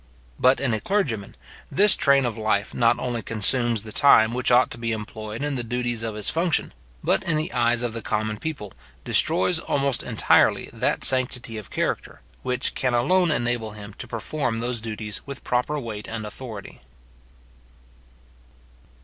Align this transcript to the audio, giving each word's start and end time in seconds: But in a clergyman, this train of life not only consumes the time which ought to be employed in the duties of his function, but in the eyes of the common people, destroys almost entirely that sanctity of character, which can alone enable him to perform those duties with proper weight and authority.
But 0.39 0.59
in 0.59 0.73
a 0.73 0.79
clergyman, 0.81 1.35
this 1.71 1.95
train 1.95 2.25
of 2.25 2.35
life 2.35 2.73
not 2.73 2.97
only 2.97 3.21
consumes 3.21 3.83
the 3.83 3.91
time 3.91 4.33
which 4.33 4.49
ought 4.49 4.71
to 4.71 4.79
be 4.79 4.93
employed 4.93 5.43
in 5.43 5.53
the 5.53 5.63
duties 5.63 6.01
of 6.01 6.15
his 6.15 6.27
function, 6.31 6.73
but 7.03 7.21
in 7.21 7.37
the 7.37 7.53
eyes 7.53 7.83
of 7.83 7.93
the 7.93 8.01
common 8.01 8.37
people, 8.39 8.73
destroys 9.05 9.59
almost 9.59 10.01
entirely 10.01 10.71
that 10.73 11.03
sanctity 11.03 11.55
of 11.55 11.69
character, 11.69 12.19
which 12.41 12.73
can 12.73 12.95
alone 12.95 13.29
enable 13.29 13.73
him 13.73 13.93
to 13.99 14.07
perform 14.07 14.57
those 14.57 14.81
duties 14.81 15.21
with 15.27 15.43
proper 15.43 15.79
weight 15.79 16.07
and 16.07 16.25
authority. 16.25 16.81